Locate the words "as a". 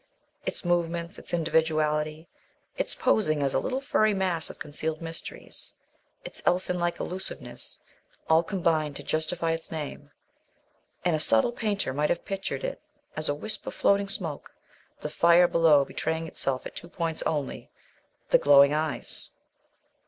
3.43-3.59, 13.15-13.35